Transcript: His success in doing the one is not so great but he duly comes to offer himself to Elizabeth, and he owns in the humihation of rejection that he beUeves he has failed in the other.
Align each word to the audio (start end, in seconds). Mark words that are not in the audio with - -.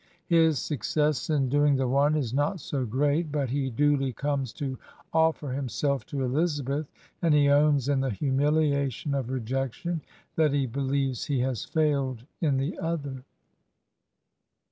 His 0.25 0.57
success 0.57 1.29
in 1.29 1.47
doing 1.47 1.75
the 1.75 1.87
one 1.87 2.15
is 2.15 2.33
not 2.33 2.59
so 2.59 2.87
great 2.87 3.31
but 3.31 3.51
he 3.51 3.69
duly 3.69 4.11
comes 4.13 4.51
to 4.53 4.79
offer 5.13 5.51
himself 5.51 6.07
to 6.07 6.23
Elizabeth, 6.23 6.87
and 7.21 7.35
he 7.35 7.49
owns 7.51 7.87
in 7.87 7.99
the 7.99 8.09
humihation 8.09 9.13
of 9.15 9.29
rejection 9.29 10.01
that 10.37 10.53
he 10.53 10.65
beUeves 10.67 11.27
he 11.27 11.41
has 11.41 11.65
failed 11.65 12.25
in 12.39 12.57
the 12.57 12.79
other. 12.79 13.23